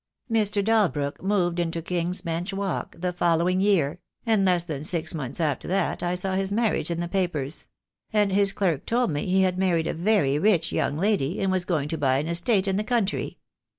[0.31, 0.63] Mr.
[0.65, 5.67] Dalbrook moved into King's Bench Walk the following year, and less than six months after
[5.67, 7.67] that I saw his marriage in the papers;
[8.11, 11.65] and his clerk told me he had married a very rich young lady, and was
[11.65, 13.37] going to buy an estate in the country.